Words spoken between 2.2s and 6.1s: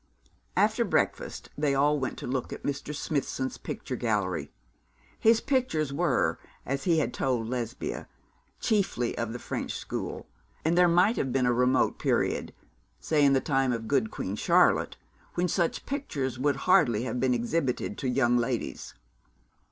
look at Mr. Smithson's picture gallery. His pictures